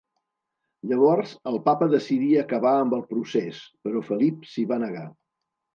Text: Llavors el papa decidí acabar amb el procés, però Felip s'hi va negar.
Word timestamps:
Llavors 0.91 1.33
el 1.51 1.59
papa 1.69 1.89
decidí 1.93 2.31
acabar 2.45 2.75
amb 2.81 2.99
el 3.01 3.07
procés, 3.13 3.65
però 3.87 4.05
Felip 4.11 4.51
s'hi 4.55 4.71
va 4.75 4.85
negar. 4.89 5.11